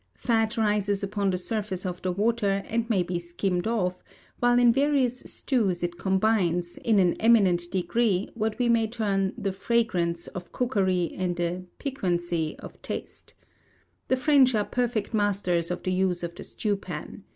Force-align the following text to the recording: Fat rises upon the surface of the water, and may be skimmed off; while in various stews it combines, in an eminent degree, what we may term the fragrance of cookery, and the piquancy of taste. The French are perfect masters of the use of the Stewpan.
Fat 0.15 0.57
rises 0.57 1.03
upon 1.03 1.29
the 1.29 1.37
surface 1.37 1.85
of 1.85 2.01
the 2.01 2.11
water, 2.11 2.63
and 2.67 2.89
may 2.89 3.03
be 3.03 3.19
skimmed 3.19 3.67
off; 3.67 4.01
while 4.39 4.57
in 4.57 4.73
various 4.73 5.19
stews 5.27 5.83
it 5.83 5.99
combines, 5.99 6.77
in 6.77 6.97
an 6.97 7.13
eminent 7.21 7.69
degree, 7.69 8.27
what 8.33 8.57
we 8.57 8.67
may 8.67 8.87
term 8.87 9.31
the 9.37 9.53
fragrance 9.53 10.25
of 10.29 10.51
cookery, 10.51 11.13
and 11.15 11.35
the 11.35 11.65
piquancy 11.77 12.55
of 12.57 12.81
taste. 12.81 13.35
The 14.07 14.17
French 14.17 14.55
are 14.55 14.65
perfect 14.65 15.13
masters 15.13 15.69
of 15.69 15.83
the 15.83 15.93
use 15.93 16.23
of 16.23 16.33
the 16.33 16.43
Stewpan. 16.45 17.21